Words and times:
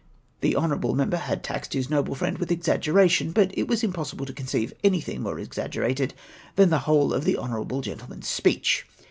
"The 0.41 0.55
honourable 0.55 0.95
member 0.95 1.17
had 1.17 1.43
taxed 1.43 1.73
his 1.73 1.87
noble 1.87 2.15
friend 2.15 2.39
with 2.39 2.51
exaggeration, 2.51 3.31
but 3.31 3.55
it 3.55 3.67
was 3.67 3.83
impossible 3.83 4.25
to 4.25 4.33
conceive 4.33 4.73
anything 4.83 5.21
more 5.21 5.37
exaggerated 5.37 6.15
than 6.55 6.71
the 6.71 6.79
ivhole 6.79 7.13
of 7.13 7.23
the 7.23 7.37
honourable 7.37 7.81
gentle 7.81 8.07
man^s 8.07 8.23
speech. 8.23 8.87